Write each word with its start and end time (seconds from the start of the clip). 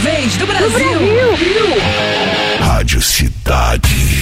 vez 0.00 0.34
do 0.38 0.46
Brasil. 0.46 0.70
Brasil. 0.70 1.66
Rádio 2.58 3.02
Cidade. 3.02 4.18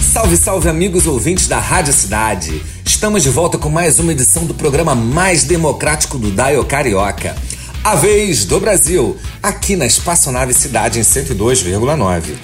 Salve, 0.00 0.38
salve, 0.38 0.70
amigos 0.70 1.06
ouvintes 1.06 1.46
da 1.46 1.58
Rádio 1.58 1.92
Cidade. 1.92 2.62
Estamos 2.82 3.22
de 3.22 3.28
volta 3.28 3.58
com 3.58 3.68
mais 3.68 3.98
uma 3.98 4.12
edição 4.12 4.46
do 4.46 4.54
programa 4.54 4.94
mais 4.94 5.44
democrático 5.44 6.16
do 6.16 6.30
Daio 6.30 6.64
Carioca. 6.64 7.36
A 7.84 7.94
vez 7.94 8.46
do 8.46 8.58
Brasil, 8.58 9.18
aqui 9.42 9.76
na 9.76 9.84
Espaçonave 9.84 10.54
Cidade 10.54 10.98
em 10.98 11.02
102,9. 11.02 12.34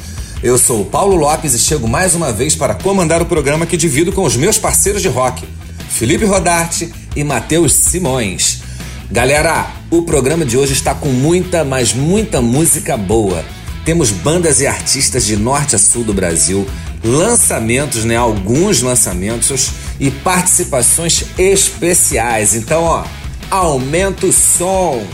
Eu 0.42 0.58
sou 0.58 0.82
o 0.82 0.84
Paulo 0.84 1.16
Lopes 1.16 1.54
e 1.54 1.58
chego 1.58 1.88
mais 1.88 2.14
uma 2.14 2.34
vez 2.34 2.54
para 2.54 2.74
comandar 2.74 3.22
o 3.22 3.26
programa 3.26 3.64
que 3.64 3.78
divido 3.78 4.12
com 4.12 4.24
os 4.24 4.36
meus 4.36 4.58
parceiros 4.58 5.00
de 5.00 5.08
rock, 5.08 5.42
Felipe 5.88 6.26
Rodarte 6.26 6.92
e 7.16 7.24
Matheus 7.24 7.72
Simões. 7.72 8.63
Galera, 9.10 9.66
o 9.90 10.02
programa 10.02 10.46
de 10.46 10.56
hoje 10.56 10.72
está 10.72 10.94
com 10.94 11.10
muita, 11.10 11.62
mas 11.62 11.92
muita 11.92 12.40
música 12.40 12.96
boa. 12.96 13.44
Temos 13.84 14.10
bandas 14.10 14.60
e 14.60 14.66
artistas 14.66 15.26
de 15.26 15.36
norte 15.36 15.76
a 15.76 15.78
sul 15.78 16.02
do 16.02 16.14
Brasil, 16.14 16.66
lançamentos, 17.04 18.04
né? 18.04 18.16
Alguns 18.16 18.80
lançamentos 18.80 19.72
e 20.00 20.10
participações 20.10 21.26
especiais. 21.38 22.54
Então, 22.54 22.82
ó, 22.82 23.04
aumenta 23.50 24.26
o 24.26 24.32
som. 24.32 25.04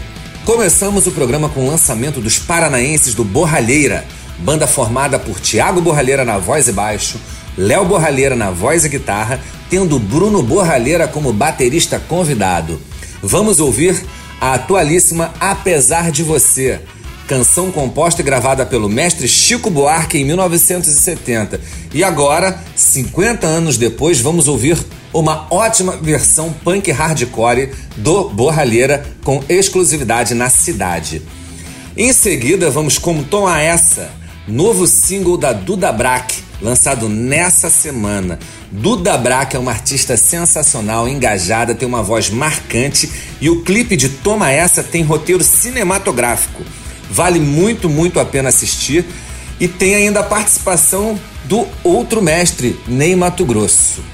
Começamos 0.44 1.08
o 1.08 1.10
programa 1.10 1.48
com 1.48 1.66
o 1.66 1.70
lançamento 1.70 2.20
dos 2.20 2.38
paranaenses 2.38 3.12
do 3.12 3.24
Borralheira, 3.24 4.06
banda 4.38 4.68
formada 4.68 5.18
por 5.18 5.40
Tiago 5.40 5.80
Borralheira 5.80 6.24
na 6.24 6.38
voz 6.38 6.68
e 6.68 6.72
baixo, 6.72 7.20
Léo 7.58 7.84
Borralheira 7.84 8.36
na 8.36 8.52
voz 8.52 8.84
e 8.84 8.88
guitarra, 8.88 9.40
tendo 9.68 9.98
Bruno 9.98 10.44
Borralheira 10.44 11.08
como 11.08 11.32
baterista 11.32 11.98
convidado. 11.98 12.80
Vamos 13.22 13.60
ouvir 13.60 14.02
a 14.40 14.54
atualíssima 14.54 15.34
Apesar 15.38 16.10
de 16.10 16.22
Você, 16.22 16.80
canção 17.28 17.70
composta 17.70 18.22
e 18.22 18.24
gravada 18.24 18.64
pelo 18.64 18.88
mestre 18.88 19.28
Chico 19.28 19.70
Buarque 19.70 20.18
em 20.18 20.24
1970. 20.24 21.60
E 21.92 22.02
agora, 22.02 22.58
50 22.74 23.46
anos 23.46 23.76
depois, 23.76 24.20
vamos 24.20 24.48
ouvir 24.48 24.78
uma 25.12 25.46
ótima 25.50 25.96
versão 25.96 26.52
punk 26.64 26.90
hardcore 26.90 27.72
do 27.96 28.30
Borralheira 28.30 29.04
com 29.22 29.44
exclusividade 29.48 30.34
na 30.34 30.48
cidade. 30.48 31.20
Em 31.96 32.12
seguida, 32.12 32.70
vamos 32.70 32.96
com 32.96 33.22
Toma 33.22 33.60
Essa, 33.60 34.10
novo 34.48 34.86
single 34.86 35.36
da 35.36 35.52
Duda 35.52 35.92
Brack, 35.92 36.42
lançado 36.62 37.08
nessa 37.08 37.68
semana. 37.68 38.38
Duda 38.72 39.18
Brack 39.18 39.56
é 39.56 39.58
uma 39.58 39.72
artista 39.72 40.16
sensacional, 40.16 41.08
engajada, 41.08 41.74
tem 41.74 41.88
uma 41.88 42.04
voz 42.04 42.30
marcante 42.30 43.10
e 43.40 43.50
o 43.50 43.62
clipe 43.62 43.96
de 43.96 44.08
Toma 44.08 44.48
Essa 44.48 44.80
tem 44.80 45.02
roteiro 45.02 45.42
cinematográfico. 45.42 46.62
Vale 47.10 47.40
muito, 47.40 47.88
muito 47.88 48.20
a 48.20 48.24
pena 48.24 48.48
assistir 48.48 49.04
e 49.58 49.66
tem 49.66 49.96
ainda 49.96 50.20
a 50.20 50.22
participação 50.22 51.18
do 51.46 51.66
outro 51.82 52.22
mestre, 52.22 52.78
Ney 52.86 53.16
Mato 53.16 53.44
Grosso. 53.44 54.04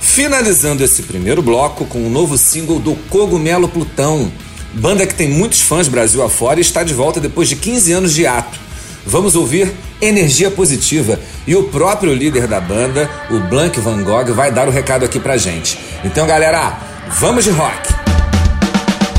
Finalizando 0.00 0.84
esse 0.84 1.02
primeiro 1.02 1.42
bloco 1.42 1.84
com 1.84 1.98
o 1.98 2.06
um 2.06 2.10
novo 2.10 2.38
single 2.38 2.78
do 2.78 2.94
Cogumelo 3.10 3.68
Plutão, 3.68 4.30
banda 4.72 5.04
que 5.04 5.14
tem 5.14 5.28
muitos 5.28 5.62
fãs 5.62 5.88
Brasil 5.88 6.22
afora 6.22 6.60
e 6.60 6.62
está 6.62 6.84
de 6.84 6.94
volta 6.94 7.18
depois 7.18 7.48
de 7.48 7.56
15 7.56 7.92
anos 7.92 8.14
de 8.14 8.24
ato. 8.24 8.56
Vamos 9.04 9.34
ouvir 9.34 9.72
Energia 10.00 10.50
Positiva 10.50 11.18
e 11.46 11.54
o 11.54 11.64
próprio 11.64 12.12
líder 12.12 12.46
da 12.46 12.60
banda, 12.60 13.08
o 13.30 13.38
Blank 13.40 13.78
Van 13.80 14.02
Gogh, 14.02 14.34
vai 14.34 14.50
dar 14.50 14.68
o 14.68 14.70
recado 14.70 15.04
aqui 15.04 15.20
pra 15.20 15.36
gente. 15.36 15.78
Então, 16.04 16.26
galera, 16.26 16.76
vamos 17.20 17.44
de 17.44 17.50
rock! 17.50 17.94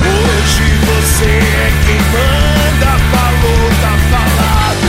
Hoje 0.01 0.63
você 0.85 1.25
é 1.25 1.71
quem 1.85 2.01
manda, 2.11 2.91
falou, 3.11 3.69
tá 3.81 3.93
falado, 4.11 4.87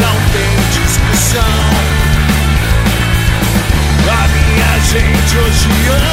não 0.00 0.16
tem 0.32 0.52
discussão. 0.80 1.86
A 4.08 4.28
minha 4.28 4.80
gente 4.80 5.38
hoje 5.38 5.68
anda 5.90 6.05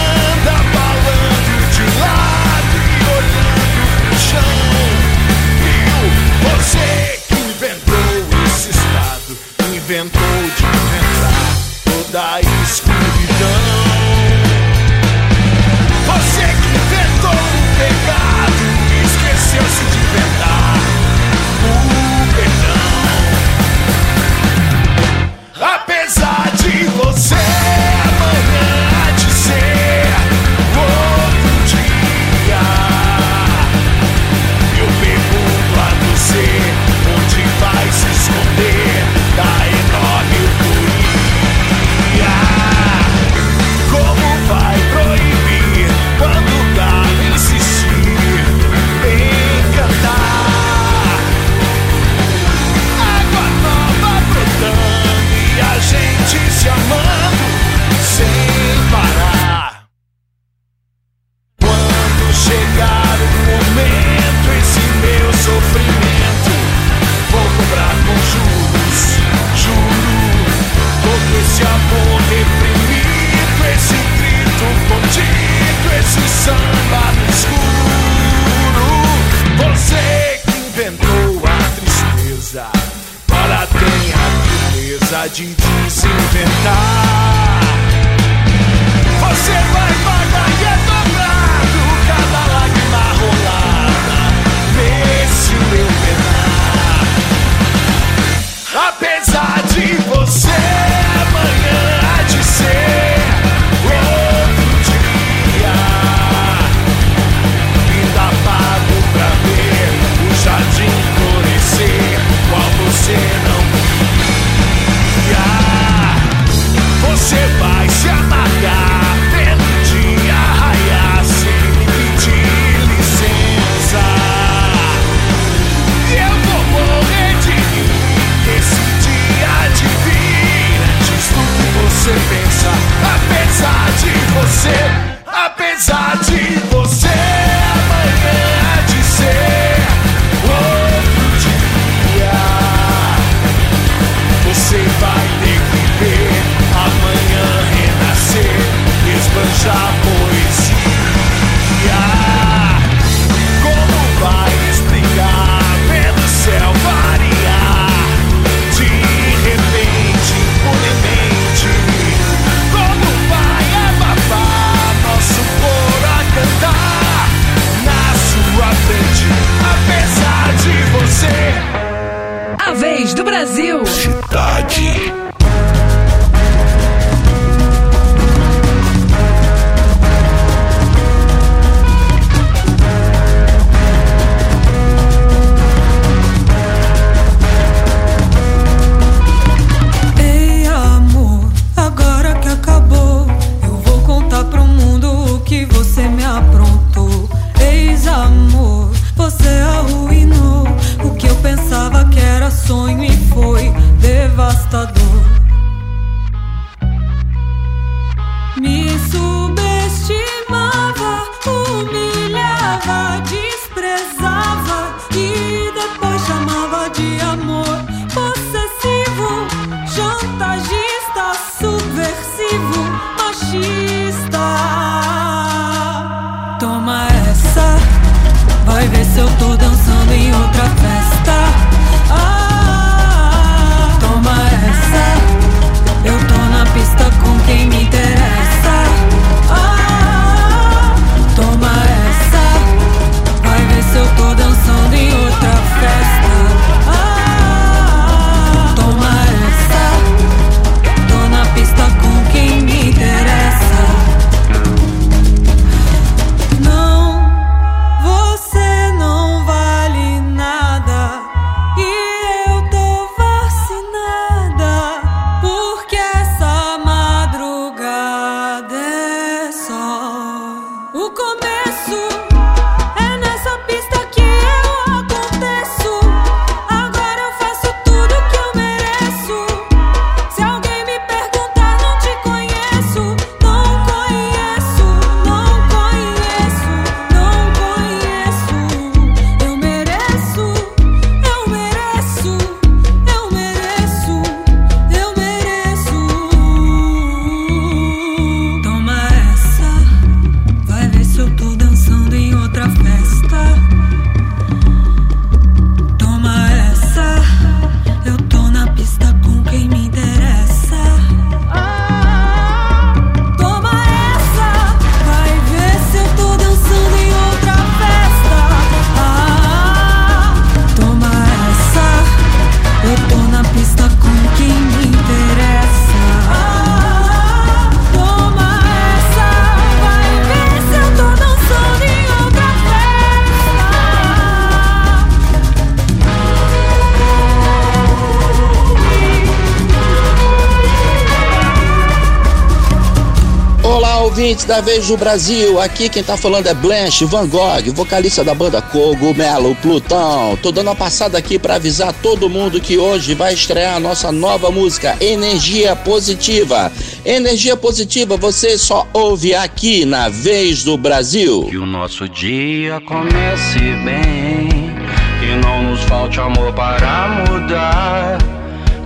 da 344.53 344.61
Vez 344.61 344.85
do 344.88 344.95
Brasil. 344.95 345.59
Aqui 345.59 345.89
quem 345.89 346.03
tá 346.03 346.15
falando 346.15 346.45
é 346.45 346.53
Blanche 346.53 347.05
Van 347.05 347.27
Gogh, 347.27 347.73
vocalista 347.73 348.23
da 348.23 348.35
banda 348.35 348.61
Cogumelo 348.61 349.55
Plutão. 349.55 350.38
Tô 350.44 350.51
dando 350.51 350.67
uma 350.67 350.75
passada 350.75 351.17
aqui 351.17 351.39
para 351.39 351.55
avisar 351.55 351.91
todo 351.91 352.29
mundo 352.29 352.61
que 352.61 352.77
hoje 352.77 353.15
vai 353.15 353.33
estrear 353.33 353.77
a 353.77 353.79
nossa 353.79 354.11
nova 354.11 354.51
música 354.51 354.95
Energia 355.01 355.75
Positiva. 355.75 356.71
Energia 357.03 357.57
Positiva 357.57 358.15
você 358.15 358.55
só 358.55 358.88
ouve 358.94 359.33
aqui 359.33 359.85
na 359.85 360.07
Vez 360.07 360.63
do 360.63 360.77
Brasil. 360.77 361.47
Que 361.49 361.57
o 361.57 361.65
nosso 361.65 362.07
dia 362.07 362.79
comece 362.81 363.57
bem, 363.83 364.71
que 365.19 365.35
não 365.44 365.63
nos 365.63 365.81
falte 365.85 366.19
amor 366.19 366.53
para 366.53 367.25
mudar, 367.27 368.19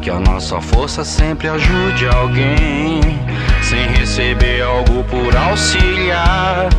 que 0.02 0.10
a 0.10 0.18
nossa 0.18 0.62
força 0.62 1.04
sempre 1.04 1.50
ajude 1.50 2.08
alguém, 2.08 3.02
sem 3.68 3.86
receber 4.00 4.62
algo 4.62 5.04
por 5.04 5.36
auxiliar. 5.36 6.70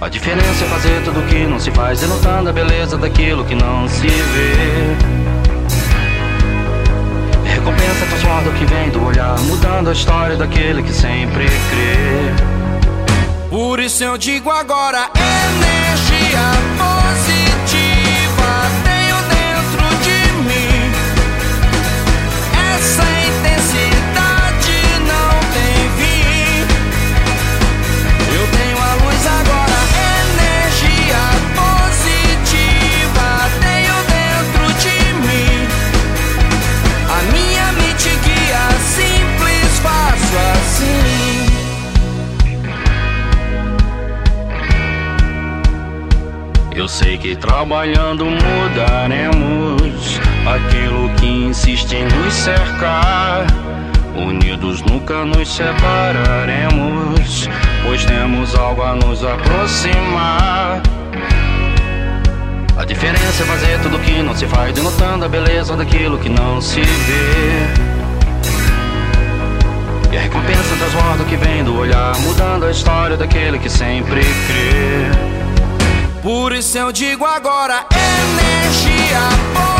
A 0.00 0.08
diferença 0.08 0.64
é 0.64 0.68
fazer 0.68 1.02
tudo 1.04 1.20
que 1.28 1.44
não 1.46 1.60
se 1.60 1.70
faz, 1.72 2.00
denotando 2.00 2.48
a 2.48 2.52
beleza 2.54 2.96
daquilo 2.96 3.44
que 3.44 3.54
não 3.54 3.86
se 3.86 4.06
vê. 4.06 4.96
Recompensa 7.44 8.06
transforma 8.06 8.48
o 8.48 8.54
que 8.54 8.64
vem 8.64 8.88
do 8.88 9.04
olhar, 9.04 9.38
mudando 9.40 9.90
a 9.90 9.92
história 9.92 10.36
daquele 10.36 10.82
que 10.82 10.92
sempre 10.92 11.44
crê. 11.44 12.32
Por 13.50 13.80
isso 13.80 14.02
eu 14.02 14.16
digo 14.16 14.50
agora: 14.50 15.10
energia 15.14 16.48
positiva 16.78 18.52
tenho 18.84 19.16
dentro 19.28 19.86
de 20.02 20.32
mim. 20.48 20.92
Essa 22.74 23.13
Eu 46.74 46.88
sei 46.88 47.16
que 47.16 47.36
trabalhando 47.36 48.26
mudaremos 48.26 50.20
aquilo 50.44 51.08
que 51.10 51.24
insiste 51.24 51.94
em 51.94 52.02
nos 52.02 52.34
cercar. 52.34 53.46
Unidos 54.16 54.82
nunca 54.82 55.24
nos 55.24 55.54
separaremos, 55.54 57.48
pois 57.84 58.04
temos 58.04 58.56
algo 58.56 58.82
a 58.82 58.96
nos 58.96 59.22
aproximar. 59.24 60.82
A 62.76 62.84
diferença 62.84 63.44
é 63.44 63.46
fazer 63.46 63.80
tudo 63.80 63.96
que 64.00 64.20
não 64.20 64.34
se 64.34 64.46
faz, 64.46 64.74
denotando 64.74 65.24
a 65.26 65.28
beleza 65.28 65.76
daquilo 65.76 66.18
que 66.18 66.28
não 66.28 66.60
se 66.60 66.80
vê. 66.80 67.68
E 70.12 70.16
a 70.16 70.20
recompensa 70.20 70.76
transborda 70.76 71.24
que 71.24 71.36
vem 71.36 71.62
do 71.62 71.78
olhar, 71.78 72.18
mudando 72.18 72.66
a 72.66 72.70
história 72.72 73.16
daquele 73.16 73.60
que 73.60 73.70
sempre 73.70 74.22
crê. 74.22 75.43
Por 76.24 76.54
isso 76.54 76.78
eu 76.78 76.90
digo 76.90 77.26
agora: 77.26 77.84
energia 77.92 79.28
positiva 79.52 79.73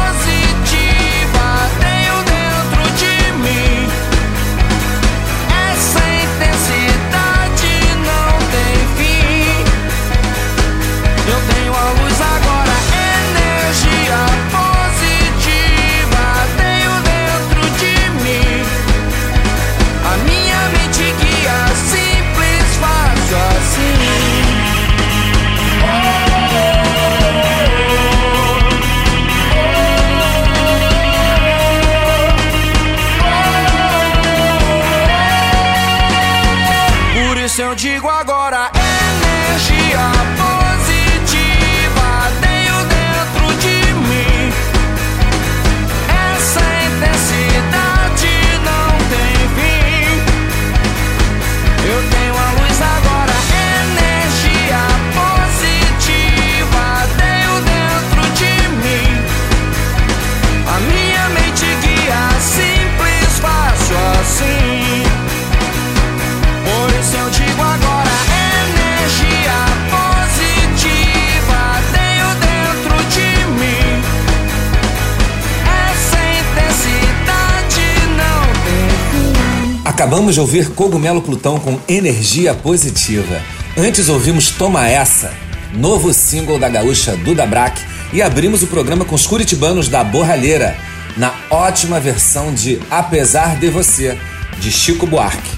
De 80.32 80.40
ouvir 80.40 80.70
Cogumelo 80.70 81.22
Plutão 81.22 81.60
com 81.60 81.78
energia 81.86 82.54
positiva. 82.54 83.40
Antes 83.76 84.08
ouvimos 84.08 84.50
Toma 84.50 84.88
Essa, 84.88 85.32
novo 85.72 86.12
single 86.12 86.58
da 86.58 86.68
gaúcha 86.68 87.14
Duda 87.16 87.46
Brack, 87.46 87.80
e 88.12 88.20
abrimos 88.20 88.62
o 88.62 88.66
programa 88.66 89.04
com 89.04 89.14
os 89.14 89.26
curitibanos 89.26 89.86
da 89.86 90.02
Borralheira, 90.02 90.76
na 91.16 91.32
ótima 91.50 92.00
versão 92.00 92.52
de 92.52 92.80
Apesar 92.90 93.60
de 93.60 93.68
Você, 93.68 94.18
de 94.58 94.72
Chico 94.72 95.06
Buarque. 95.06 95.50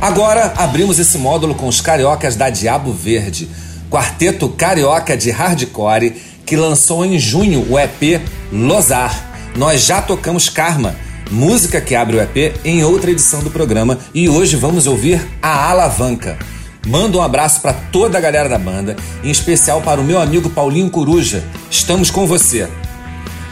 Agora 0.00 0.52
abrimos 0.56 0.98
esse 0.98 1.18
módulo 1.18 1.54
com 1.54 1.66
os 1.66 1.80
cariocas 1.80 2.36
da 2.36 2.48
Diabo 2.48 2.92
Verde, 2.92 3.48
quarteto 3.90 4.48
carioca 4.50 5.16
de 5.16 5.30
hardcore 5.30 6.14
que 6.46 6.54
lançou 6.54 7.04
em 7.04 7.18
junho 7.18 7.66
o 7.68 7.78
EP 7.78 8.20
Lozar. 8.52 9.52
Nós 9.56 9.84
já 9.84 10.00
tocamos 10.00 10.48
Karma, 10.48 10.94
música 11.32 11.80
que 11.80 11.94
abre 11.94 12.16
o 12.16 12.20
EP 12.20 12.54
em 12.62 12.84
outra 12.84 13.10
edição 13.10 13.42
do 13.42 13.50
programa 13.50 13.98
e 14.12 14.28
hoje 14.28 14.54
vamos 14.54 14.86
ouvir 14.86 15.26
a 15.40 15.70
Alavanca. 15.70 16.38
Manda 16.86 17.16
um 17.16 17.22
abraço 17.22 17.60
para 17.62 17.72
toda 17.72 18.18
a 18.18 18.20
galera 18.20 18.48
da 18.48 18.58
banda, 18.58 18.96
em 19.24 19.30
especial 19.30 19.80
para 19.80 20.00
o 20.00 20.04
meu 20.04 20.20
amigo 20.20 20.50
Paulinho 20.50 20.90
Coruja. 20.90 21.42
Estamos 21.70 22.10
com 22.10 22.26
você. 22.26 22.68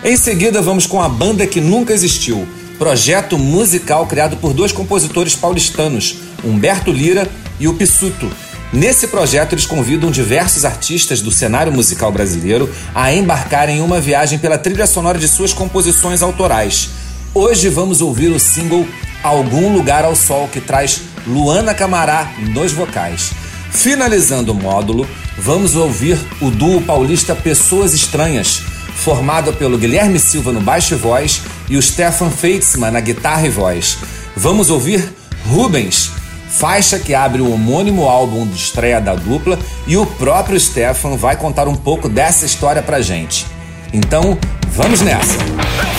Em 0.04 0.16
seguida, 0.16 0.60
vamos 0.60 0.86
com 0.86 1.00
a 1.00 1.08
banda 1.08 1.46
que 1.46 1.60
nunca 1.60 1.94
existiu, 1.94 2.46
projeto 2.78 3.38
musical 3.38 4.06
criado 4.06 4.36
por 4.36 4.52
dois 4.52 4.72
compositores 4.72 5.34
paulistanos, 5.34 6.16
Humberto 6.44 6.92
Lira 6.92 7.26
e 7.58 7.66
o 7.66 7.74
Pissuto. 7.74 8.30
Nesse 8.72 9.08
projeto, 9.08 9.54
eles 9.54 9.66
convidam 9.66 10.10
diversos 10.10 10.64
artistas 10.64 11.20
do 11.20 11.30
cenário 11.30 11.72
musical 11.72 12.12
brasileiro 12.12 12.70
a 12.94 13.12
embarcarem 13.12 13.78
em 13.78 13.80
uma 13.80 14.00
viagem 14.00 14.38
pela 14.38 14.58
trilha 14.58 14.86
sonora 14.86 15.18
de 15.18 15.26
suas 15.26 15.52
composições 15.52 16.22
autorais. 16.22 16.99
Hoje 17.32 17.68
vamos 17.68 18.00
ouvir 18.00 18.28
o 18.28 18.40
single 18.40 18.84
Algum 19.22 19.72
Lugar 19.72 20.04
ao 20.04 20.16
Sol, 20.16 20.48
que 20.48 20.60
traz 20.60 21.02
Luana 21.24 21.72
Camará 21.72 22.28
nos 22.52 22.72
vocais. 22.72 23.30
Finalizando 23.70 24.50
o 24.50 24.54
módulo, 24.54 25.08
vamos 25.38 25.76
ouvir 25.76 26.18
o 26.40 26.50
duo 26.50 26.82
paulista 26.82 27.36
Pessoas 27.36 27.94
Estranhas, 27.94 28.60
formado 28.96 29.52
pelo 29.52 29.78
Guilherme 29.78 30.18
Silva 30.18 30.50
no 30.50 30.60
baixo 30.60 30.94
e 30.94 30.96
voz 30.96 31.42
e 31.68 31.76
o 31.76 31.82
Stefan 31.82 32.30
Feitzmann 32.30 32.90
na 32.90 33.00
guitarra 33.00 33.46
e 33.46 33.50
voz. 33.50 33.98
Vamos 34.34 34.68
ouvir 34.68 35.08
Rubens, 35.46 36.10
faixa 36.48 36.98
que 36.98 37.14
abre 37.14 37.40
o 37.40 37.52
homônimo 37.52 38.08
álbum 38.08 38.44
de 38.44 38.56
estreia 38.56 39.00
da 39.00 39.14
dupla 39.14 39.56
e 39.86 39.96
o 39.96 40.04
próprio 40.04 40.58
Stefan 40.58 41.14
vai 41.14 41.36
contar 41.36 41.68
um 41.68 41.76
pouco 41.76 42.08
dessa 42.08 42.44
história 42.44 42.82
pra 42.82 43.00
gente. 43.00 43.46
Então, 43.92 44.36
vamos 44.74 45.00
nessa! 45.00 45.89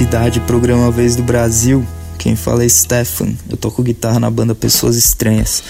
Cidade, 0.00 0.40
programa 0.40 0.90
Vez 0.90 1.14
do 1.14 1.22
Brasil. 1.22 1.86
Quem 2.16 2.34
fala 2.34 2.64
é 2.64 2.68
Stefan, 2.70 3.34
eu 3.50 3.56
toco 3.58 3.82
guitarra 3.82 4.18
na 4.18 4.30
banda 4.30 4.54
Pessoas 4.54 4.96
Estranhas. 4.96 5.62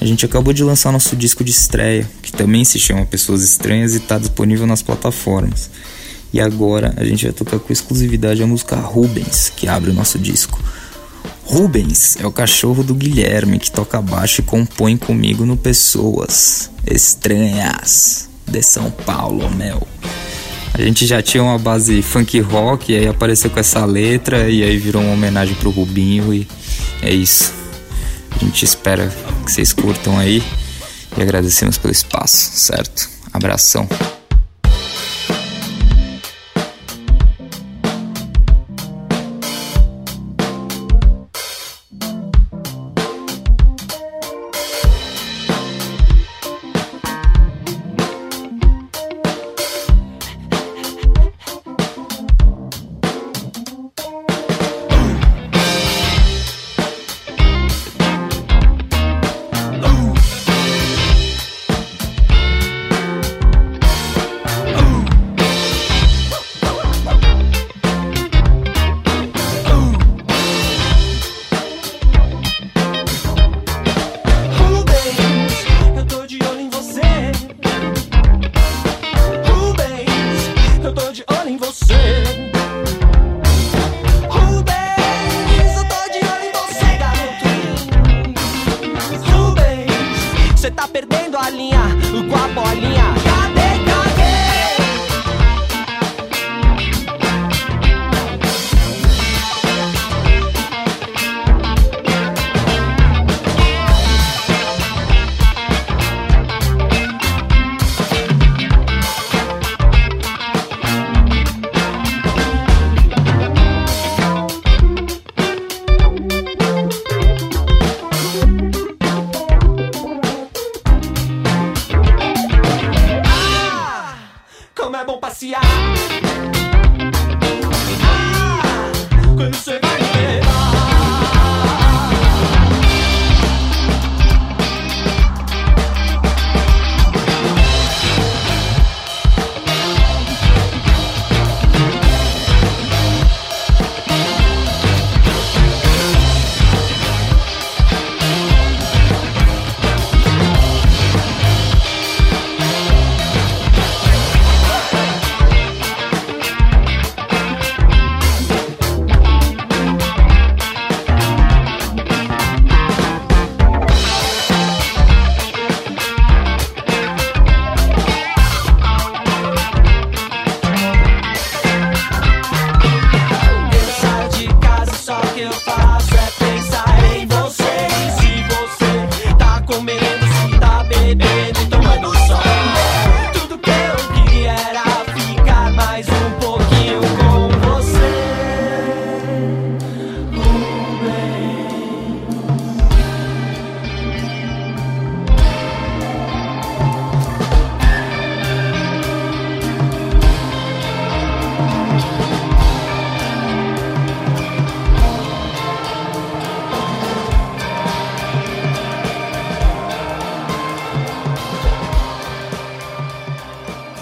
A 0.00 0.04
gente 0.06 0.24
acabou 0.24 0.54
de 0.54 0.64
lançar 0.64 0.90
nosso 0.90 1.14
disco 1.14 1.44
de 1.44 1.50
estreia, 1.50 2.08
que 2.22 2.32
também 2.32 2.64
se 2.64 2.78
chama 2.78 3.04
Pessoas 3.04 3.42
Estranhas 3.42 3.92
e 3.92 3.98
está 3.98 4.18
disponível 4.18 4.66
nas 4.66 4.80
plataformas. 4.80 5.70
E 6.32 6.40
agora 6.40 6.94
a 6.96 7.04
gente 7.04 7.26
vai 7.26 7.34
tocar 7.34 7.58
com 7.58 7.70
exclusividade 7.70 8.42
a 8.42 8.46
música 8.46 8.76
Rubens, 8.76 9.52
que 9.54 9.68
abre 9.68 9.90
o 9.90 9.94
nosso 9.94 10.18
disco. 10.18 10.58
Rubens 11.44 12.16
é 12.18 12.26
o 12.26 12.32
cachorro 12.32 12.82
do 12.82 12.94
Guilherme 12.94 13.58
que 13.58 13.70
toca 13.70 14.00
baixo 14.00 14.40
e 14.40 14.44
compõe 14.44 14.96
comigo 14.96 15.44
no 15.44 15.54
Pessoas 15.54 16.70
Estranhas 16.86 18.26
de 18.46 18.62
São 18.62 18.90
Paulo, 18.90 19.50
meu. 19.50 19.86
A 20.78 20.82
gente 20.82 21.06
já 21.06 21.22
tinha 21.22 21.42
uma 21.42 21.58
base 21.58 22.02
funk 22.02 22.38
rock, 22.40 22.92
e 22.92 22.96
aí 22.96 23.08
apareceu 23.08 23.48
com 23.48 23.58
essa 23.58 23.82
letra, 23.86 24.50
e 24.50 24.62
aí 24.62 24.76
virou 24.76 25.00
uma 25.00 25.14
homenagem 25.14 25.54
pro 25.54 25.70
Rubinho, 25.70 26.34
e 26.34 26.46
é 27.00 27.14
isso. 27.14 27.54
A 28.30 28.44
gente 28.44 28.62
espera 28.62 29.10
que 29.46 29.52
vocês 29.52 29.72
curtam 29.72 30.18
aí 30.18 30.42
e 31.16 31.22
agradecemos 31.22 31.78
pelo 31.78 31.92
espaço, 31.92 32.50
certo? 32.58 33.08
Abração. 33.32 33.88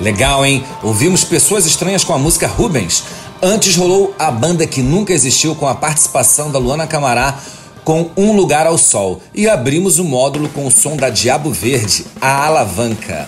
Legal, 0.05 0.45
hein? 0.45 0.62
Ouvimos 0.83 1.25
pessoas 1.25 1.64
estranhas 1.64 2.05
com 2.05 2.12
a 2.12 2.19
música 2.19 2.47
Rubens. 2.47 3.05
Antes 3.43 3.75
rolou 3.75 4.14
a 4.19 4.31
banda 4.31 4.67
que 4.67 4.83
nunca 4.83 5.14
existiu 5.14 5.55
com 5.55 5.67
a 5.67 5.75
participação 5.75 6.53
da 6.53 6.59
Luana 6.59 6.87
Camará 6.87 7.38
com 7.83 8.11
Um 8.14 8.33
Lugar 8.33 8.67
ao 8.67 8.77
Sol 8.77 9.23
e 9.35 9.49
abrimos 9.49 9.99
o 9.99 10.05
módulo 10.05 10.51
com 10.51 10.67
o 10.67 10.71
som 10.71 10.95
da 10.95 11.09
Diabo 11.09 11.51
Verde, 11.51 12.05
a 12.21 12.45
alavanca. 12.45 13.27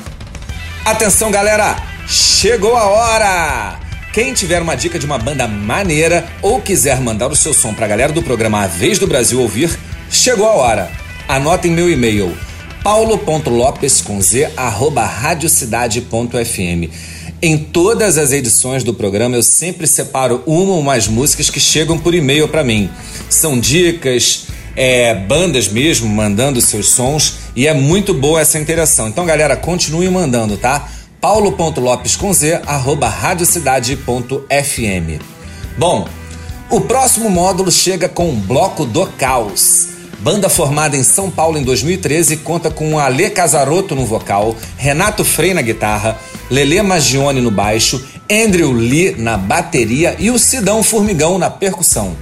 Atenção, 0.85 1.31
galera! 1.31 1.77
Chegou 2.07 2.77
a 2.77 2.85
hora! 2.85 3.81
Quem 4.13 4.35
tiver 4.35 4.61
uma 4.61 4.77
dica 4.77 4.99
de 4.99 5.07
uma 5.07 5.17
banda 5.17 5.49
maneira 5.49 6.27
ou 6.43 6.61
quiser 6.61 7.01
mandar 7.01 7.29
o 7.29 7.37
seu 7.37 7.55
som 7.55 7.73
pra 7.73 7.89
galera 7.89 8.13
do 8.13 8.23
programa 8.23 8.65
A 8.65 8.67
Vez 8.67 8.99
do 8.99 9.07
Brasil 9.07 9.41
ouvir, 9.41 9.75
chegou 10.11 10.47
a 10.47 10.53
hora. 10.53 10.91
Anotem 11.27 11.73
meu 11.73 11.91
e-mail 11.91 12.37
paulo.lopes 12.87 14.01
com 14.01 14.23
z 14.23 14.49
arroba 14.57 15.05
radiocidade.fm. 15.05 16.89
Em 17.43 17.59
todas 17.59 18.17
as 18.17 18.31
edições 18.31 18.85
do 18.85 18.95
programa 18.95 19.35
eu 19.35 19.43
sempre 19.43 19.89
separo 19.89 20.41
uma 20.47 20.75
ou 20.75 20.85
mais 20.85 21.09
músicas 21.09 21.51
que 21.51 21.59
chegam 21.59 21.99
por 21.99 22.15
e-mail 22.15 22.47
para 22.47 22.63
mim. 22.63 22.89
São 23.29 23.59
dicas, 23.59 24.47
é, 24.77 25.17
bandas 25.17 25.67
mesmo 25.67 26.09
mandando 26.09 26.61
seus 26.61 26.91
sons 26.91 27.39
e 27.57 27.67
é 27.67 27.75
muito 27.75 28.15
boa 28.15 28.41
essa 28.41 28.57
interação. 28.57 29.09
Então, 29.09 29.27
galera, 29.27 29.57
continue 29.57 30.09
mandando, 30.09 30.57
tá? 30.57 30.89
paulo.lopes 31.21 32.15
com 32.15 32.33
z 32.33 32.61
arroba 32.65 33.09
radiocidade.fm. 33.09 35.21
Bom, 35.77 36.07
o 36.71 36.81
próximo 36.83 37.29
módulo 37.29 37.73
chega 37.73 38.09
com 38.09 38.29
o 38.29 38.37
Bloco 38.37 38.85
do 38.85 39.09
Caos. 39.09 39.96
Banda 40.19 40.49
formada 40.49 40.97
em 40.97 41.03
São 41.03 41.31
Paulo 41.31 41.59
em 41.59 41.63
2013 41.63 42.39
conta 42.39 42.71
com 42.71 42.99
Ale 42.99 43.29
Casarotto 43.29 43.95
no 43.95 44.07
vocal, 44.07 44.57
Renato 44.77 45.25
Frei 45.25 45.53
na 45.53 45.61
guitarra, 45.61 46.19
Lele 46.51 46.81
Magione 46.81 47.41
no 47.41 47.51
baixo, 47.51 48.03
Andrew 48.31 48.73
Lee 48.73 49.15
na 49.19 49.37
bateria 49.37 50.17
e 50.19 50.31
o 50.31 50.39
Sidão 50.39 50.83
Formigão 50.83 51.39
na 51.39 51.51
percussão. 51.51 52.17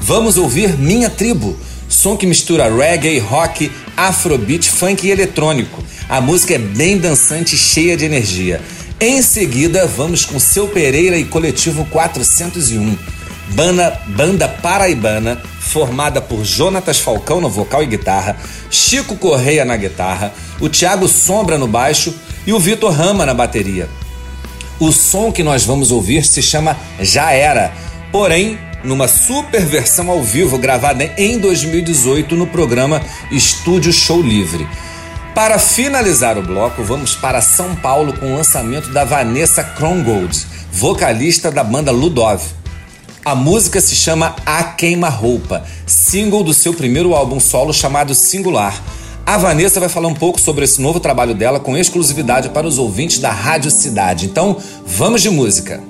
Vamos 0.00 0.36
ouvir 0.36 0.76
Minha 0.76 1.08
Tribo, 1.08 1.56
som 1.88 2.16
que 2.16 2.26
mistura 2.26 2.70
reggae, 2.70 3.18
rock, 3.18 3.72
afrobeat, 3.96 4.70
funk 4.70 5.06
e 5.06 5.10
eletrônico. 5.10 5.82
A 6.08 6.20
música 6.20 6.54
é 6.54 6.58
bem 6.58 6.98
dançante 6.98 7.54
e 7.54 7.58
cheia 7.58 7.96
de 7.96 8.04
energia. 8.04 8.60
Em 9.00 9.22
seguida, 9.22 9.86
vamos 9.86 10.26
com 10.26 10.38
Seu 10.38 10.68
Pereira 10.68 11.16
e 11.16 11.24
Coletivo 11.24 11.86
401 11.86 13.19
banda, 13.50 14.00
banda 14.08 14.48
paraibana 14.48 15.40
formada 15.60 16.20
por 16.20 16.44
Jonatas 16.44 16.98
Falcão 16.98 17.40
no 17.40 17.48
vocal 17.48 17.82
e 17.82 17.86
guitarra, 17.86 18.36
Chico 18.70 19.16
Correia 19.16 19.64
na 19.64 19.76
guitarra, 19.76 20.32
o 20.60 20.68
Thiago 20.68 21.06
Sombra 21.06 21.56
no 21.56 21.68
baixo 21.68 22.14
e 22.46 22.52
o 22.52 22.58
Vitor 22.58 22.92
Rama 22.92 23.24
na 23.24 23.34
bateria. 23.34 23.88
O 24.78 24.90
som 24.92 25.30
que 25.30 25.42
nós 25.42 25.64
vamos 25.64 25.92
ouvir 25.92 26.24
se 26.24 26.42
chama 26.42 26.76
Já 27.00 27.32
Era, 27.32 27.72
porém 28.10 28.58
numa 28.82 29.06
super 29.06 29.64
versão 29.64 30.10
ao 30.10 30.22
vivo 30.22 30.56
gravada 30.58 31.04
em 31.16 31.38
2018 31.38 32.34
no 32.34 32.46
programa 32.46 33.02
Estúdio 33.30 33.92
Show 33.92 34.22
Livre. 34.22 34.66
Para 35.34 35.58
finalizar 35.58 36.36
o 36.38 36.42
bloco, 36.42 36.82
vamos 36.82 37.14
para 37.14 37.40
São 37.40 37.76
Paulo 37.76 38.12
com 38.14 38.32
o 38.32 38.36
lançamento 38.36 38.90
da 38.90 39.04
Vanessa 39.04 39.62
Krongold, 39.62 40.46
vocalista 40.72 41.50
da 41.50 41.62
banda 41.62 41.92
Ludov. 41.92 42.59
A 43.22 43.34
música 43.34 43.82
se 43.82 43.94
chama 43.94 44.34
A 44.46 44.64
Queima-Roupa, 44.64 45.62
single 45.86 46.42
do 46.42 46.54
seu 46.54 46.72
primeiro 46.72 47.14
álbum 47.14 47.38
solo 47.38 47.70
chamado 47.70 48.14
Singular. 48.14 48.82
A 49.26 49.36
Vanessa 49.36 49.78
vai 49.78 49.90
falar 49.90 50.08
um 50.08 50.14
pouco 50.14 50.40
sobre 50.40 50.64
esse 50.64 50.80
novo 50.80 50.98
trabalho 50.98 51.34
dela 51.34 51.60
com 51.60 51.76
exclusividade 51.76 52.48
para 52.48 52.66
os 52.66 52.78
ouvintes 52.78 53.18
da 53.18 53.30
Rádio 53.30 53.70
Cidade. 53.70 54.24
Então, 54.24 54.56
vamos 54.86 55.20
de 55.20 55.28
música. 55.28 55.89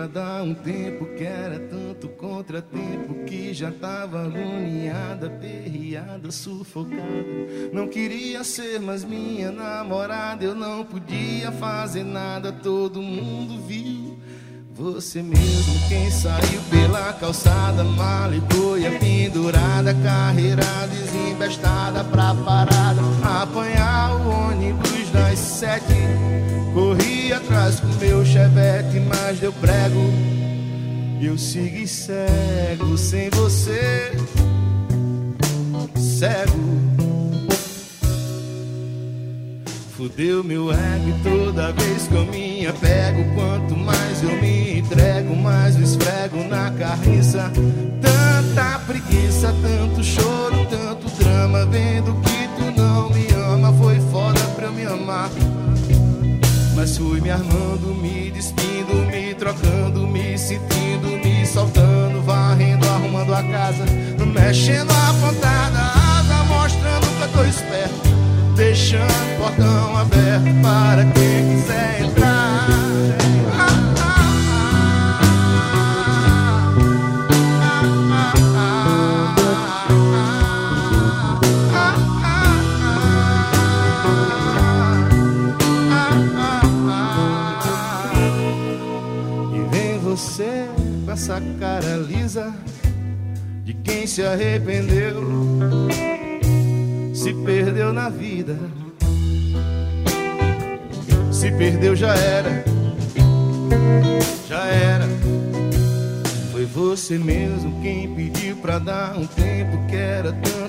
Pra 0.00 0.06
dar 0.06 0.42
um 0.42 0.54
tempo 0.54 1.04
que 1.14 1.24
era 1.24 1.58
tanto 1.58 2.08
contratempo 2.08 3.22
que 3.26 3.52
já 3.52 3.70
tava 3.70 4.22
agoniada, 4.22 5.28
perreada, 5.28 6.30
sufocada. 6.30 7.02
Não 7.70 7.86
queria 7.86 8.42
ser 8.42 8.80
mais 8.80 9.04
minha 9.04 9.52
namorada, 9.52 10.42
eu 10.42 10.54
não 10.54 10.86
podia 10.86 11.52
fazer 11.52 12.04
nada, 12.04 12.50
todo 12.50 13.02
mundo 13.02 13.60
viu. 13.66 14.18
Você 14.72 15.22
mesmo 15.22 15.88
quem 15.90 16.10
saiu 16.10 16.62
pela 16.70 17.12
calçada, 17.12 17.84
mala 17.84 18.40
boia 18.54 18.98
pendurada, 18.98 19.92
carreira 20.02 20.62
desembestada 20.90 22.02
pra 22.04 22.34
parada, 22.34 22.89
chevette, 28.90 29.00
mas 29.00 29.38
deu 29.38 29.52
prego. 29.52 30.12
Eu 31.22 31.38
segui 31.38 31.86
cego 31.86 32.96
sem 32.96 33.30
você, 33.30 34.12
cego. 35.96 36.58
Fudeu 39.96 40.42
meu 40.42 40.72
ego 40.72 41.12
toda 41.22 41.72
vez 41.72 42.08
que 42.08 42.14
eu 42.14 42.24
me 42.26 42.66
apego. 42.66 43.34
Quanto 43.34 43.76
mais 43.76 44.22
eu 44.22 44.40
me 44.40 44.78
entrego, 44.78 45.36
mais 45.36 45.76
eu 45.76 45.82
esfrego 45.82 46.42
na 46.48 46.70
carniça. 46.70 47.52
Tanta 48.00 48.78
preguiça, 48.86 49.54
tanto 49.62 50.02
choro, 50.02 50.66
tanto 50.70 51.06
drama. 51.22 51.66
Vendo 51.66 52.14
que 52.22 52.48
tu 52.56 52.80
não 52.80 53.10
me 53.10 53.26
ama, 53.34 53.72
foi 53.74 54.00
foda 54.10 54.40
pra 54.56 54.66
eu 54.66 54.72
me 54.72 54.86
amar 54.86 55.30
Mas 56.80 56.96
fui 56.96 57.20
me 57.20 57.28
armando, 57.28 57.94
me 58.00 58.30
despindo, 58.30 58.94
me 59.12 59.34
trocando 59.34 60.08
Me 60.08 60.38
sentindo, 60.38 61.08
me 61.22 61.44
soltando, 61.44 62.22
varrendo, 62.22 62.88
arrumando 62.88 63.34
a 63.34 63.42
casa 63.42 63.84
Mexendo 64.24 64.90
a 64.90 65.12
pontada, 65.20 65.78
asa, 65.78 66.42
mostrando 66.44 67.06
que 67.18 67.22
eu 67.22 67.28
tô 67.32 67.44
esperto 67.44 68.10
deixando 68.56 69.04
o 69.04 69.42
portão 69.42 69.96
aberto 69.96 70.62
para 70.62 71.04
quem 71.04 71.56
quiser 71.56 72.02
entrar. 72.02 73.19
Essa 91.20 91.38
cara 91.60 91.98
lisa 91.98 92.50
de 93.62 93.74
quem 93.74 94.06
se 94.06 94.22
arrependeu 94.22 95.22
se 97.12 97.34
perdeu 97.44 97.92
na 97.92 98.08
vida. 98.08 98.58
Se 101.30 101.52
perdeu 101.52 101.94
já 101.94 102.14
era, 102.14 102.64
já 104.48 104.64
era. 104.64 105.06
Foi 106.52 106.64
você 106.64 107.18
mesmo 107.18 107.82
quem 107.82 108.14
pediu 108.14 108.56
pra 108.56 108.78
dar 108.78 109.14
um 109.18 109.26
tempo 109.26 109.76
que 109.90 109.96
era 109.96 110.32
tanto 110.32 110.59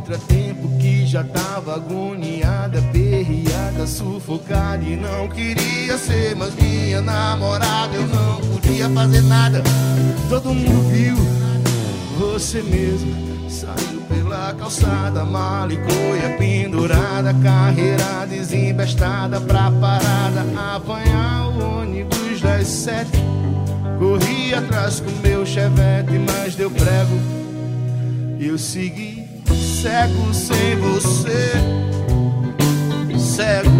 contratempo 0.00 0.68
que 0.78 1.06
já 1.06 1.22
tava 1.22 1.74
agoniada, 1.74 2.80
perreada, 2.92 3.86
sufocada 3.86 4.82
e 4.82 4.96
não 4.96 5.28
queria 5.28 5.98
ser 5.98 6.34
mais 6.34 6.54
minha 6.54 7.02
namorada. 7.02 7.94
Eu 7.94 8.06
não 8.06 8.40
podia 8.40 8.88
fazer 8.88 9.20
nada, 9.22 9.62
todo 10.28 10.54
mundo 10.54 10.90
viu. 10.90 11.16
Você 12.18 12.62
mesmo 12.62 13.30
Saiu 13.48 14.00
pela 14.08 14.54
calçada, 14.54 15.24
mala 15.24 15.72
e 15.72 15.76
coia 15.76 16.36
pendurada, 16.38 17.34
carreira 17.42 18.24
desembestada 18.28 19.40
pra 19.40 19.72
parada, 19.72 20.46
apanhar 20.76 21.48
o 21.48 21.80
ônibus 21.80 22.40
das 22.40 22.66
sete. 22.68 23.18
Corri 23.98 24.54
atrás 24.54 25.00
com 25.00 25.10
meu 25.20 25.44
chevette, 25.44 26.12
mas 26.26 26.54
deu 26.54 26.70
prego. 26.70 27.18
Eu 28.38 28.56
segui 28.56 29.19
cego 29.80 30.34
sem 30.34 30.76
você, 30.76 31.52
cego. 33.18 33.70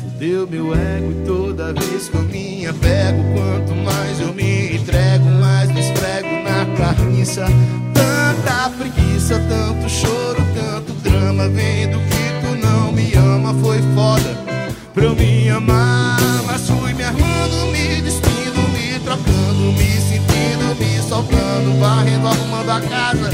Fudeu 0.00 0.48
meu 0.48 0.74
ego 0.74 1.12
e 1.12 1.24
toda 1.24 1.72
vez 1.74 2.08
que 2.08 2.16
eu 2.16 2.22
me 2.22 2.66
apego, 2.66 3.22
quanto 3.36 3.72
mais 3.76 4.20
eu 4.20 4.34
me 4.34 4.74
entrego, 4.74 5.26
mais 5.40 5.70
me 5.70 5.78
esfrego 5.78 6.28
na 6.42 6.76
carniça. 6.76 7.46
Tanta 7.94 8.70
preguiça, 8.70 9.40
tanto 9.48 9.88
choro, 9.88 10.42
tanto 10.52 10.92
drama, 11.04 11.48
vendo 11.50 11.98
que 11.98 12.40
tu 12.40 12.66
não 12.66 12.90
me 12.90 13.14
ama, 13.14 13.54
foi 13.62 13.78
foda 13.94 14.36
pra 14.92 15.04
eu 15.04 15.14
me 15.14 15.48
amar. 15.50 16.18
Mas 16.44 16.68
fui 16.68 16.92
me 16.94 17.04
armando, 17.04 17.70
me 17.70 17.81
trocando, 19.62 19.72
me 19.72 20.00
sentindo, 20.00 20.74
me 20.78 21.02
soltando, 21.08 21.78
varrendo, 21.78 22.28
arrumando 22.28 22.70
a 22.70 22.80
casa, 22.80 23.30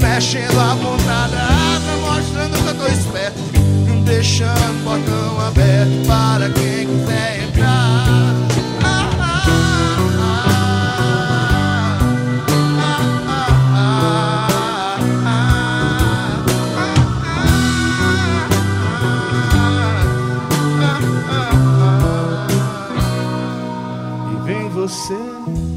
mexendo 0.00 0.60
a 0.60 0.76
pontada, 0.76 1.36
asa, 1.36 1.96
mostrando 2.00 2.62
que 2.62 2.68
eu 2.68 2.74
tô 2.74 2.86
esperto, 2.86 3.38
deixando 4.04 4.80
o 4.80 4.84
portão 4.84 5.46
aberto 5.46 6.06
para 6.06 6.48
quem 6.50 6.86
quiser 6.86 7.48
entrar. 7.48 8.41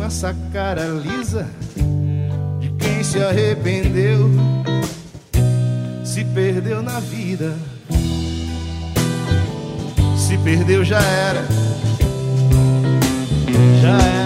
Essa 0.06 0.36
cara 0.54 0.84
lisa 0.86 1.48
de 2.60 2.70
quem 2.78 3.04
se 3.04 3.22
arrependeu, 3.24 4.30
se 6.04 6.24
perdeu 6.26 6.84
na 6.84 7.00
vida. 7.00 7.56
Se 10.16 10.38
perdeu 10.40 10.84
já 10.84 11.02
era, 11.02 11.46
já 13.82 13.98
era. 13.98 14.25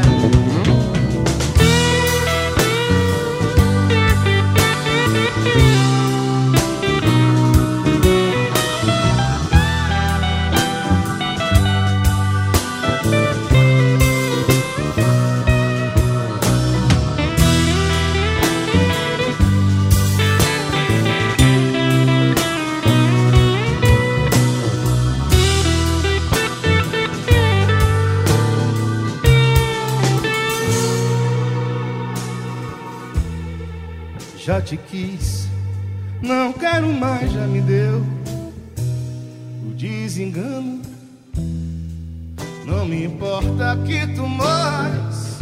Não 37.00 37.08
quero 37.08 37.12
mais, 37.20 37.32
já 37.32 37.48
me 37.48 37.62
deu 37.62 38.06
o 39.66 39.74
desengano. 39.74 40.82
Não 42.66 42.86
me 42.86 43.06
importa 43.06 43.80
que 43.86 44.06
tu 44.14 44.28
mores 44.28 45.40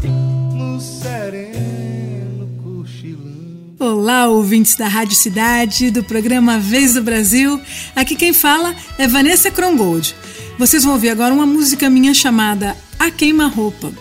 no 0.54 0.80
sereno 0.80 2.48
cochilando. 2.64 3.76
Olá, 3.80 4.28
ouvintes 4.28 4.76
da 4.76 4.88
Rádio 4.88 5.16
Cidade, 5.16 5.92
do 5.92 6.04
programa 6.04 6.60
Vez 6.60 6.94
do 6.94 7.02
Brasil. 7.02 7.60
Aqui 7.96 8.16
quem 8.16 8.32
fala 8.32 8.74
é 8.98 9.08
Vanessa 9.08 9.52
Krongold. 9.52 10.16
Vocês 10.58 10.84
vão 10.84 10.94
ouvir 10.94 11.10
agora 11.10 11.34
uma 11.34 11.46
música 11.46 11.90
minha 11.90 12.14
chamada 12.14 12.78
A 12.98 13.12
Queima-Roupa. 13.12 13.92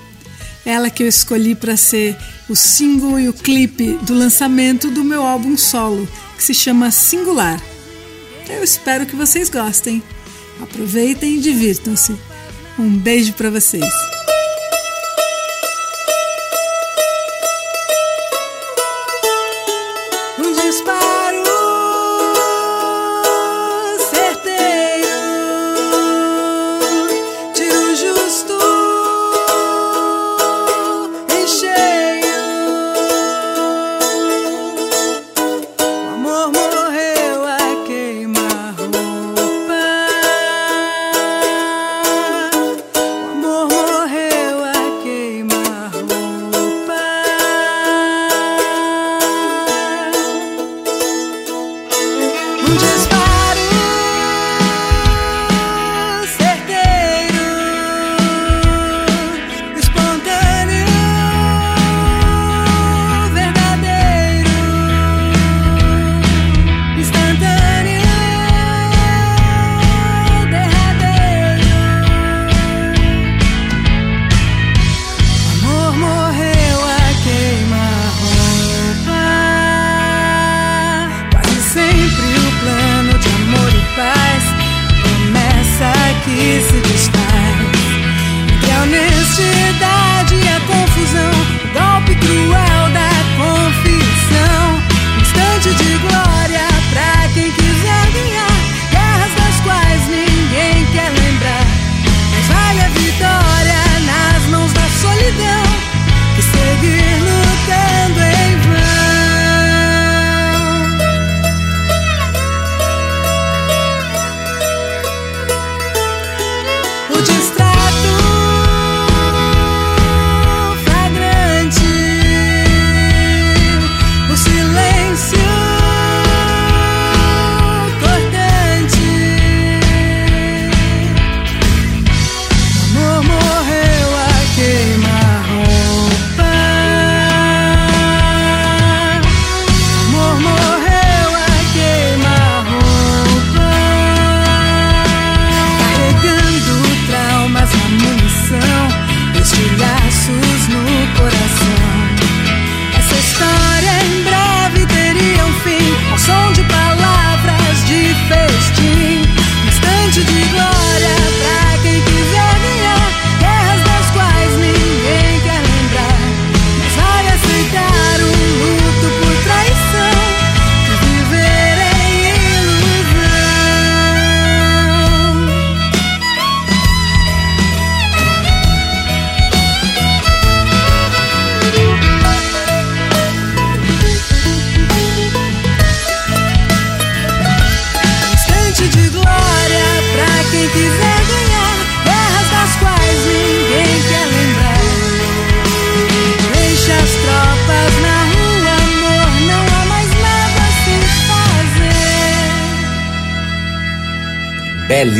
Ela 0.64 0.90
que 0.90 1.03
eu 1.03 1.09
escolhi 1.09 1.55
para 1.55 1.77
ser 1.77 2.16
o 2.49 2.57
single 2.57 3.19
e 3.19 3.29
o 3.29 3.33
clipe 3.33 3.99
do 4.03 4.14
lançamento 4.14 4.90
do 4.90 5.05
meu 5.05 5.23
álbum 5.23 5.57
solo, 5.57 6.09
que 6.37 6.44
se 6.44 6.55
chama 6.55 6.90
Singular. 6.90 7.61
Eu 8.49 8.62
espero 8.62 9.07
que 9.07 9.16
vocês 9.16 9.51
gostem. 9.51 10.03
Aproveitem 10.61 11.37
e 11.37 11.40
divirtam-se. 11.40 12.16
Um 12.79 12.96
beijo 12.99 13.33
para 13.33 13.51
vocês. 13.51 14.16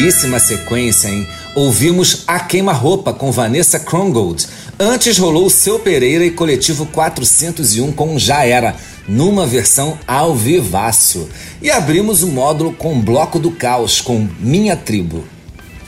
Belíssima 0.07 0.38
sequência, 0.38 1.09
hein? 1.09 1.26
Ouvimos 1.52 2.22
A 2.28 2.38
Queima-Roupa 2.38 3.12
com 3.12 3.32
Vanessa 3.32 3.80
Krongold. 3.80 4.46
Antes 4.78 5.18
rolou 5.18 5.50
Seu 5.50 5.80
Pereira 5.80 6.24
e 6.24 6.30
Coletivo 6.30 6.86
401 6.86 7.90
com 7.90 8.16
Já 8.16 8.44
Era, 8.44 8.76
numa 9.09 9.44
versão 9.44 9.98
ao 10.07 10.32
vivaço. 10.32 11.28
E 11.61 11.72
abrimos 11.72 12.22
o 12.22 12.28
módulo 12.28 12.72
com 12.72 13.00
Bloco 13.00 13.40
do 13.40 13.50
Caos 13.50 14.00
com 14.00 14.28
Minha 14.38 14.76
Tribo. 14.76 15.24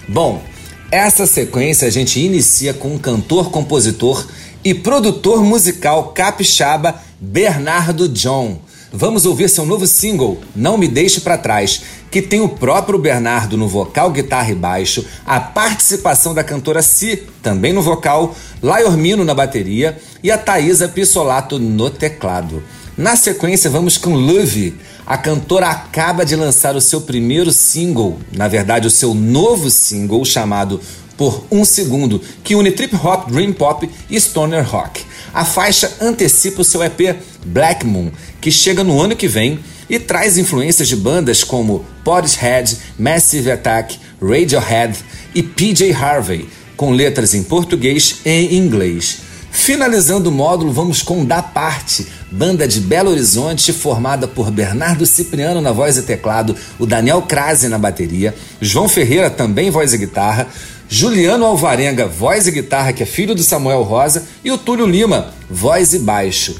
Bom, 0.08 0.42
essa 0.90 1.24
sequência 1.24 1.86
a 1.86 1.90
gente 1.90 2.18
inicia 2.18 2.74
com 2.74 2.96
o 2.96 2.98
cantor, 2.98 3.52
compositor 3.52 4.26
e 4.64 4.74
produtor 4.74 5.44
musical 5.44 6.08
capixaba 6.08 7.00
Bernardo 7.20 8.08
John. 8.08 8.58
Vamos 8.92 9.26
ouvir 9.26 9.50
seu 9.50 9.66
novo 9.66 9.86
single, 9.86 10.38
Não 10.56 10.78
Me 10.78 10.88
Deixe 10.88 11.20
Para 11.20 11.36
Trás, 11.36 11.82
que 12.10 12.22
tem 12.22 12.40
o 12.40 12.48
próprio 12.48 12.98
Bernardo 12.98 13.56
no 13.56 13.68
vocal, 13.68 14.10
guitarra 14.10 14.50
e 14.50 14.54
baixo, 14.54 15.04
a 15.26 15.38
participação 15.38 16.32
da 16.34 16.42
cantora 16.42 16.82
Si, 16.82 17.24
também 17.42 17.72
no 17.72 17.82
vocal, 17.82 18.34
Laiormino 18.62 19.24
na 19.24 19.34
bateria 19.34 19.98
e 20.22 20.30
a 20.30 20.38
Thaisa 20.38 20.88
Pissolato 20.88 21.58
no 21.58 21.90
teclado. 21.90 22.62
Na 22.96 23.14
sequência, 23.14 23.70
vamos 23.70 23.96
com 23.96 24.14
Love. 24.14 24.74
A 25.06 25.16
cantora 25.16 25.68
acaba 25.68 26.24
de 26.24 26.34
lançar 26.34 26.74
o 26.74 26.80
seu 26.80 27.02
primeiro 27.02 27.52
single, 27.52 28.18
na 28.32 28.48
verdade, 28.48 28.88
o 28.88 28.90
seu 28.90 29.14
novo 29.14 29.70
single 29.70 30.24
chamado 30.24 30.80
Por 31.16 31.44
Um 31.50 31.64
Segundo, 31.64 32.20
que 32.42 32.56
une 32.56 32.72
trip 32.72 32.94
hop, 32.96 33.30
dream 33.30 33.52
pop 33.52 33.88
e 34.10 34.20
stoner 34.20 34.68
rock. 34.68 35.04
A 35.32 35.44
faixa 35.44 35.92
antecipa 36.00 36.62
o 36.62 36.64
seu 36.64 36.82
EP 36.82 37.16
Black 37.46 37.86
Moon, 37.86 38.10
que 38.40 38.50
chega 38.50 38.82
no 38.82 39.00
ano 39.00 39.14
que 39.14 39.28
vem 39.28 39.60
e 39.88 39.98
traz 39.98 40.36
influências 40.36 40.88
de 40.88 40.96
bandas 40.96 41.44
como 41.44 41.84
Portishead, 42.08 42.74
Massive 42.98 43.50
Attack, 43.50 43.98
Radiohead 44.18 44.98
e 45.34 45.42
PJ 45.42 45.92
Harvey, 45.92 46.48
com 46.74 46.90
letras 46.90 47.34
em 47.34 47.42
português 47.42 48.20
e 48.24 48.56
inglês. 48.56 49.18
Finalizando 49.50 50.30
o 50.30 50.32
módulo, 50.32 50.72
vamos 50.72 51.02
com 51.02 51.22
Da 51.22 51.42
Parte, 51.42 52.06
banda 52.32 52.66
de 52.66 52.80
Belo 52.80 53.10
Horizonte 53.10 53.74
formada 53.74 54.26
por 54.26 54.50
Bernardo 54.50 55.04
Cipriano 55.04 55.60
na 55.60 55.70
voz 55.70 55.98
e 55.98 56.02
teclado, 56.02 56.56
o 56.78 56.86
Daniel 56.86 57.20
Crase 57.20 57.68
na 57.68 57.76
bateria, 57.76 58.34
João 58.58 58.88
Ferreira 58.88 59.28
também 59.28 59.68
voz 59.68 59.92
e 59.92 59.98
guitarra, 59.98 60.46
Juliano 60.88 61.44
Alvarenga, 61.44 62.06
voz 62.06 62.46
e 62.46 62.50
guitarra, 62.50 62.94
que 62.94 63.02
é 63.02 63.06
filho 63.06 63.34
do 63.34 63.42
Samuel 63.42 63.82
Rosa, 63.82 64.24
e 64.42 64.50
o 64.50 64.56
Túlio 64.56 64.86
Lima, 64.86 65.34
voz 65.50 65.92
e 65.92 65.98
baixo. 65.98 66.58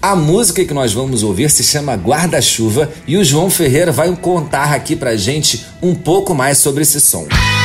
A 0.00 0.14
música 0.14 0.64
que 0.64 0.72
nós 0.72 0.92
vamos 0.92 1.24
ouvir 1.24 1.50
se 1.50 1.64
chama 1.64 1.96
Guarda-Chuva 1.96 2.88
e 3.04 3.16
o 3.16 3.24
João 3.24 3.50
Ferreira 3.50 3.90
vai 3.90 4.14
contar 4.14 4.72
aqui 4.72 4.94
pra 4.94 5.16
gente 5.16 5.66
um 5.82 5.92
pouco 5.92 6.36
mais 6.36 6.58
sobre 6.58 6.82
esse 6.82 7.00
som. 7.00 7.26
Agora 7.26 7.57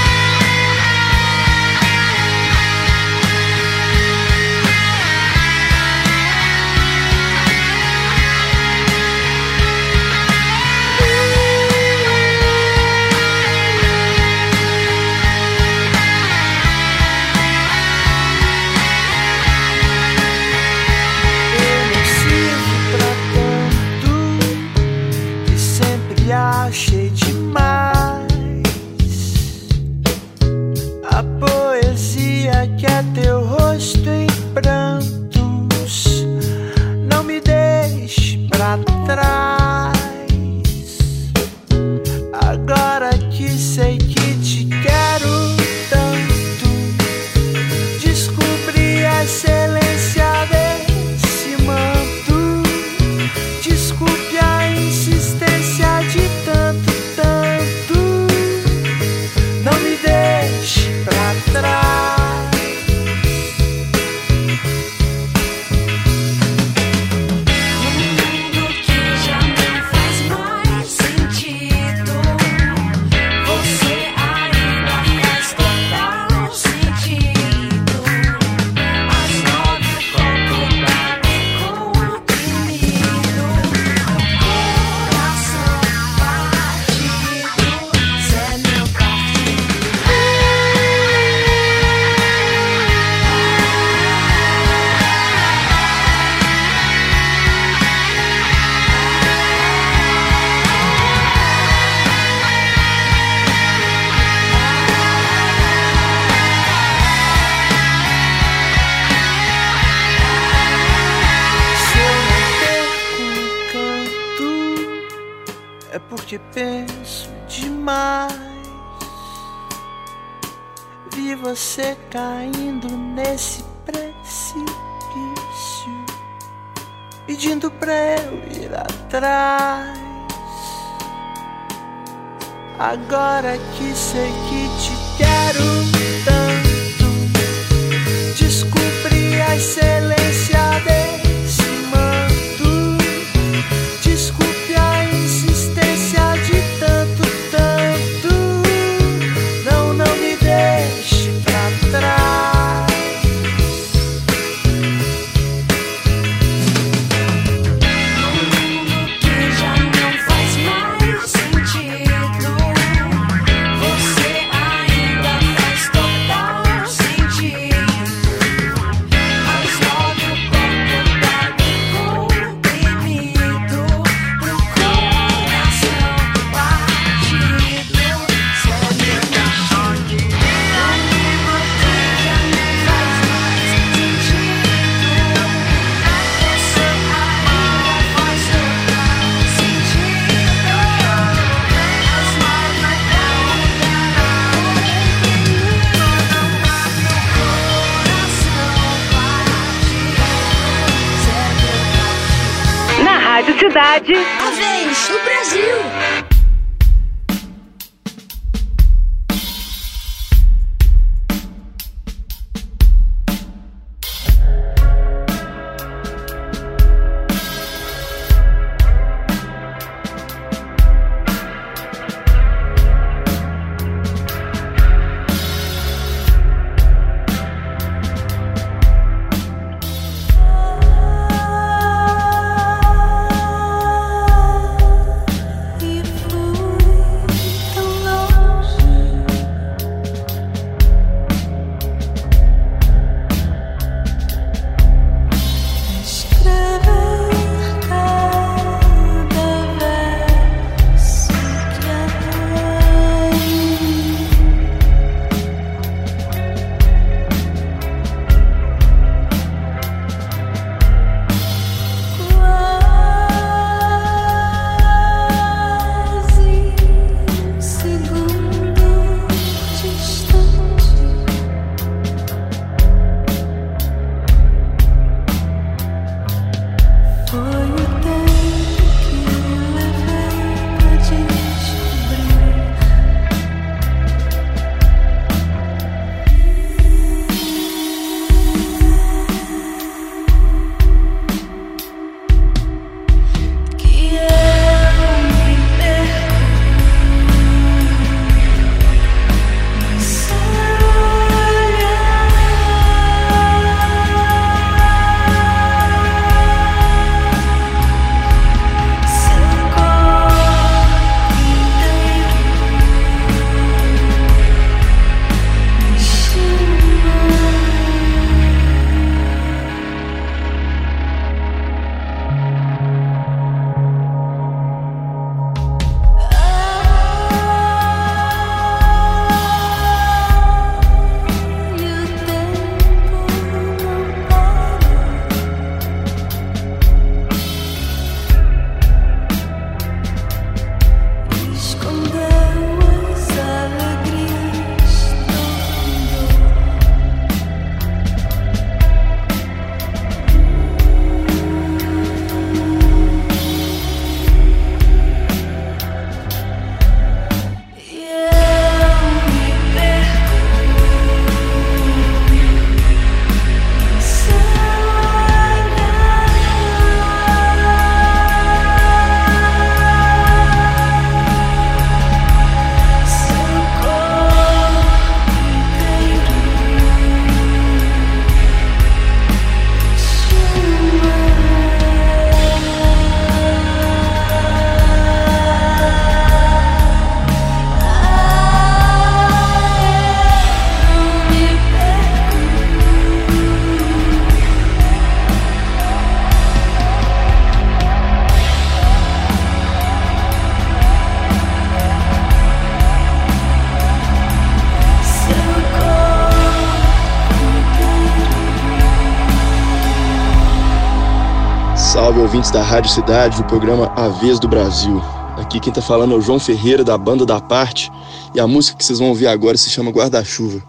ouvintes 412.33 412.49
da 412.49 412.63
Rádio 412.63 412.89
Cidade, 412.89 413.37
do 413.37 413.43
programa 413.43 413.93
A 413.95 414.07
Vez 414.07 414.39
do 414.39 414.47
Brasil. 414.47 414.99
Aqui 415.37 415.59
quem 415.59 415.71
tá 415.71 415.83
falando 415.83 416.15
é 416.15 416.17
o 416.17 416.21
João 416.21 416.39
Ferreira, 416.39 416.83
da 416.83 416.97
banda 416.97 417.27
da 417.27 417.39
Parte, 417.39 417.91
e 418.33 418.39
a 418.39 418.47
música 418.47 418.75
que 418.75 418.83
vocês 418.83 418.97
vão 418.97 419.09
ouvir 419.09 419.27
agora 419.27 419.55
se 419.55 419.69
chama 419.69 419.91
Guarda-Chuva. 419.91 420.63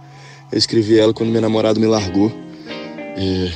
Eu 0.52 0.58
escrevi 0.58 0.98
ela 0.98 1.14
quando 1.14 1.30
meu 1.30 1.40
namorado 1.40 1.80
me 1.80 1.86
largou, 1.86 2.30
é, 3.16 3.16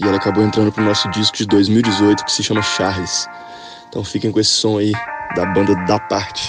e 0.00 0.02
ela 0.02 0.16
acabou 0.16 0.42
entrando 0.42 0.72
pro 0.72 0.82
nosso 0.82 1.10
disco 1.10 1.36
de 1.36 1.44
2018, 1.44 2.24
que 2.24 2.32
se 2.32 2.42
chama 2.42 2.62
Charles. 2.62 3.28
Então 3.90 4.02
fiquem 4.02 4.32
com 4.32 4.40
esse 4.40 4.52
som 4.52 4.78
aí, 4.78 4.92
da 5.36 5.44
banda 5.44 5.74
da 5.84 5.98
Parte. 5.98 6.48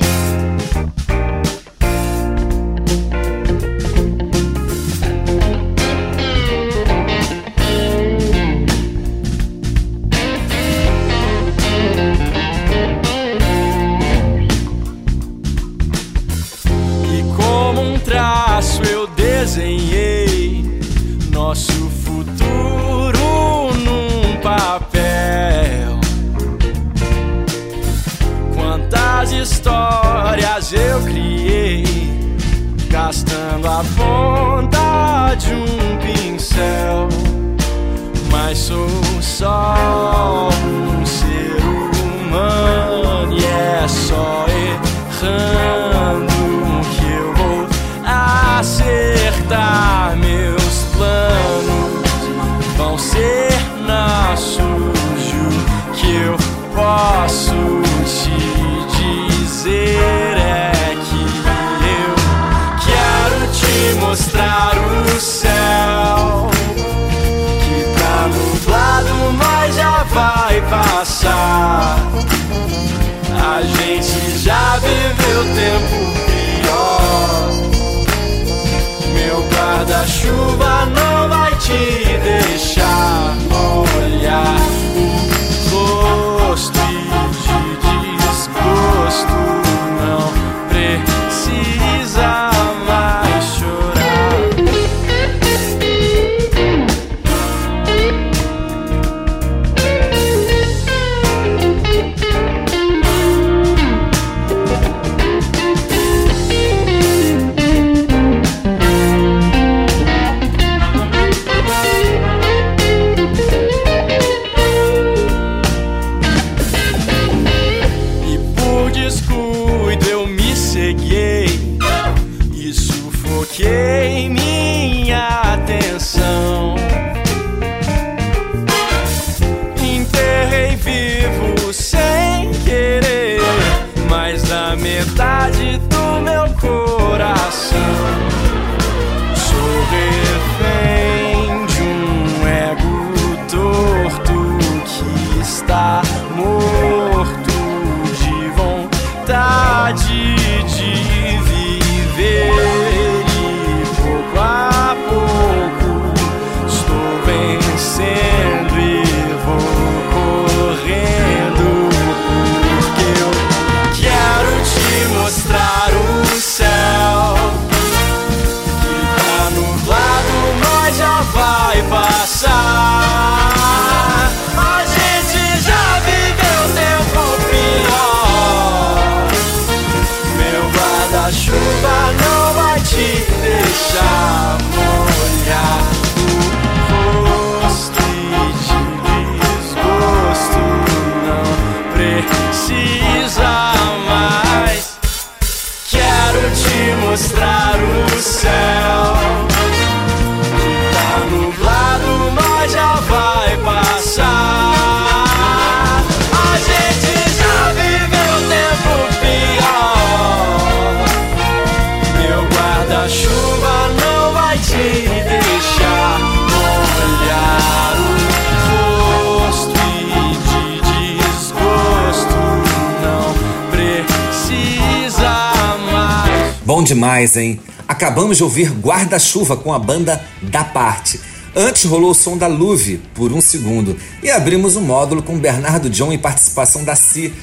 Demais, 226.92 227.38
hein? 227.38 227.58
Acabamos 227.88 228.36
de 228.36 228.44
ouvir 228.44 228.70
Guarda-Chuva 228.70 229.56
com 229.56 229.74
a 229.74 229.80
banda 229.80 230.22
Da 230.42 230.64
Parte. 230.64 231.22
Antes 231.56 231.86
rolou 231.86 232.12
o 232.12 232.16
som 232.16 232.38
da 232.38 232.48
Luve 232.48 233.00
por 233.14 233.32
um 233.32 233.40
segundo 233.40 233.96
e 234.22 234.30
abrimos 234.30 234.76
o 234.76 234.82
módulo 234.82 235.24
com 235.24 235.40
Bernardo 235.40 235.90
John 235.90 236.12
e 236.12 236.18
participação 236.18 236.84
da 236.84 236.94
Si 236.94 237.34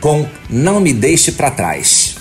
com 0.00 0.26
Não 0.48 0.80
Me 0.80 0.94
Deixe 0.94 1.32
Pra 1.32 1.50
Trás. 1.50 2.16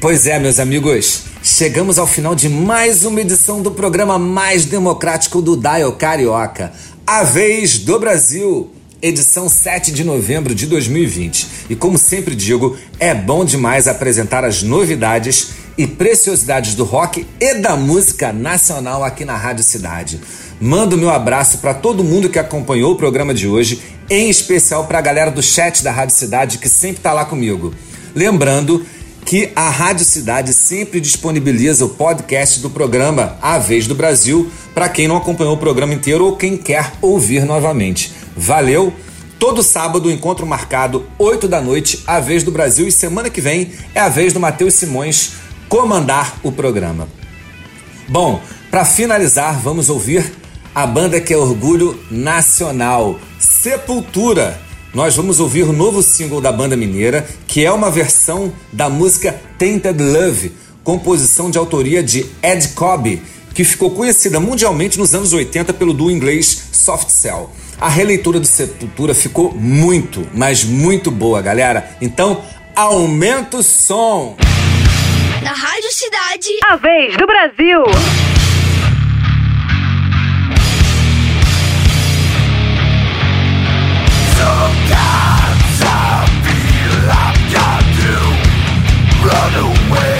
Pois 0.00 0.26
é, 0.26 0.40
meus 0.40 0.58
amigos, 0.58 1.22
chegamos 1.40 2.00
ao 2.00 2.06
final 2.06 2.34
de 2.34 2.48
mais 2.48 3.04
uma 3.04 3.20
edição 3.20 3.62
do 3.62 3.70
programa 3.70 4.18
mais 4.18 4.64
democrático 4.64 5.40
do 5.40 5.56
Dial 5.56 5.92
Carioca, 5.92 6.72
A 7.06 7.22
Vez 7.22 7.78
do 7.78 7.96
Brasil, 8.00 8.72
edição 9.00 9.48
7 9.48 9.92
de 9.92 10.02
novembro 10.02 10.52
de 10.52 10.66
2020. 10.66 11.46
E 11.70 11.76
como 11.76 11.96
sempre 11.96 12.34
digo, 12.34 12.76
é 12.98 13.14
bom 13.14 13.44
demais 13.44 13.86
apresentar 13.86 14.44
as 14.44 14.64
novidades 14.64 15.61
e 15.76 15.86
preciosidades 15.86 16.74
do 16.74 16.84
rock 16.84 17.26
e 17.40 17.54
da 17.54 17.76
música 17.76 18.32
nacional 18.32 19.02
aqui 19.04 19.24
na 19.24 19.36
Rádio 19.36 19.64
Cidade. 19.64 20.20
Mando 20.60 20.98
meu 20.98 21.10
abraço 21.10 21.58
para 21.58 21.74
todo 21.74 22.04
mundo 22.04 22.28
que 22.28 22.38
acompanhou 22.38 22.92
o 22.92 22.96
programa 22.96 23.34
de 23.34 23.48
hoje, 23.48 23.80
em 24.08 24.28
especial 24.28 24.86
para 24.86 24.98
a 24.98 25.02
galera 25.02 25.30
do 25.30 25.42
chat 25.42 25.82
da 25.82 25.90
Rádio 25.90 26.14
Cidade 26.14 26.58
que 26.58 26.68
sempre 26.68 26.98
está 26.98 27.12
lá 27.12 27.24
comigo. 27.24 27.74
Lembrando 28.14 28.84
que 29.24 29.50
a 29.54 29.70
Rádio 29.70 30.04
Cidade 30.04 30.52
sempre 30.52 31.00
disponibiliza 31.00 31.84
o 31.84 31.90
podcast 31.90 32.60
do 32.60 32.68
programa 32.68 33.38
A 33.40 33.58
Vez 33.58 33.86
do 33.86 33.94
Brasil 33.94 34.50
para 34.74 34.88
quem 34.88 35.08
não 35.08 35.16
acompanhou 35.16 35.54
o 35.54 35.58
programa 35.58 35.94
inteiro 35.94 36.24
ou 36.24 36.36
quem 36.36 36.56
quer 36.56 36.92
ouvir 37.00 37.44
novamente. 37.44 38.12
Valeu! 38.36 38.92
Todo 39.38 39.60
sábado, 39.60 40.08
encontro 40.08 40.46
marcado 40.46 41.04
8 41.18 41.48
da 41.48 41.60
noite, 41.60 42.04
A 42.06 42.20
Vez 42.20 42.44
do 42.44 42.52
Brasil, 42.52 42.86
e 42.86 42.92
semana 42.92 43.28
que 43.28 43.40
vem 43.40 43.72
é 43.92 43.98
a 43.98 44.08
vez 44.08 44.32
do 44.32 44.38
Matheus 44.38 44.74
Simões 44.74 45.32
comandar 45.72 46.38
o 46.42 46.52
programa. 46.52 47.08
Bom, 48.06 48.42
para 48.70 48.84
finalizar, 48.84 49.58
vamos 49.58 49.88
ouvir 49.88 50.30
a 50.74 50.86
banda 50.86 51.18
que 51.18 51.32
é 51.32 51.36
orgulho 51.36 51.98
nacional, 52.10 53.18
Sepultura. 53.38 54.60
Nós 54.92 55.16
vamos 55.16 55.40
ouvir 55.40 55.62
o 55.62 55.72
novo 55.72 56.02
single 56.02 56.42
da 56.42 56.52
banda 56.52 56.76
mineira, 56.76 57.26
que 57.46 57.64
é 57.64 57.72
uma 57.72 57.90
versão 57.90 58.52
da 58.70 58.90
música 58.90 59.40
Tainted 59.58 59.98
Love, 59.98 60.52
composição 60.84 61.50
de 61.50 61.56
autoria 61.56 62.02
de 62.02 62.26
Ed 62.42 62.68
Cobb, 62.74 63.22
que 63.54 63.64
ficou 63.64 63.92
conhecida 63.92 64.38
mundialmente 64.38 64.98
nos 64.98 65.14
anos 65.14 65.32
80 65.32 65.72
pelo 65.72 65.94
duo 65.94 66.10
inglês 66.10 66.64
Soft 66.70 67.08
Cell. 67.08 67.48
A 67.80 67.88
releitura 67.88 68.38
do 68.38 68.46
Sepultura 68.46 69.14
ficou 69.14 69.54
muito, 69.54 70.28
mas 70.34 70.64
muito 70.64 71.10
boa, 71.10 71.40
galera. 71.40 71.96
Então, 71.98 72.42
aumenta 72.76 73.56
o 73.56 73.62
som! 73.62 74.36
Na 75.42 75.52
Rádio 75.52 75.90
Cidade. 75.90 76.50
A 76.64 76.76
vez 76.76 77.16
do 77.16 77.26
Brasil. 77.26 77.82
Sometimes 84.36 85.82
I 85.82 86.26
feel. 86.44 87.02
Run 89.24 89.54
away. 89.64 90.11